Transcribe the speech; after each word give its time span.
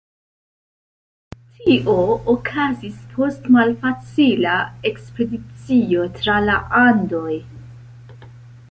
Tio 1.57 1.95
okazis 2.33 2.97
post 3.19 3.45
malfacila 3.57 4.57
ekspedicio 4.93 6.11
tra 6.19 6.41
la 6.49 6.59
Andoj. 6.83 7.41